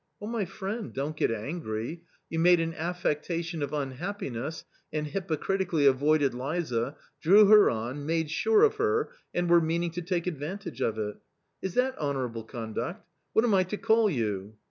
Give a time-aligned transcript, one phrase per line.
[0.21, 2.01] "Oh, my friend, don'tget angry.
[2.27, 8.63] You made an affectation of unhappiness, and hypocritically avoided Liza, drew her on, made sure
[8.63, 11.17] of her, and were meaning to take advantage of it.
[11.61, 13.07] Is that honourable conduct?
[13.33, 14.57] What am I to call you